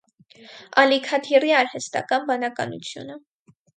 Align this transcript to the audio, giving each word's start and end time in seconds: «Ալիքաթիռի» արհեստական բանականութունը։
«Ալիքաթիռի» 0.83 1.53
արհեստական 1.59 2.25
բանականութունը։ 2.31 3.23